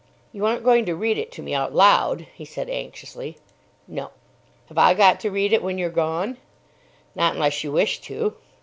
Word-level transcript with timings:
"You 0.33 0.47
aren't 0.47 0.63
going 0.63 0.85
to 0.87 0.95
read 0.95 1.19
it 1.19 1.31
to 1.33 1.43
me 1.43 1.53
out 1.53 1.75
loud?" 1.75 2.25
he 2.33 2.43
said 2.43 2.71
anxiously. 2.71 3.37
"No." 3.87 4.09
"Have 4.69 4.79
I 4.79 4.95
got 4.95 5.19
to 5.19 5.29
read 5.29 5.53
it 5.53 5.61
when 5.61 5.77
you're 5.77 5.91
gone?" 5.91 6.37
"Not 7.13 7.35
unless 7.35 7.63
you 7.63 7.71
wish 7.71 7.99
to." 8.01 8.33